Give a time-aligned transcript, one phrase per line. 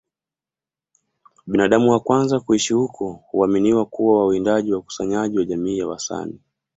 [1.47, 6.39] Binadamu wa kwanza kuishi huko huaminiwa kuwa wawindaji wakusanyaji wa jamii ya Wasani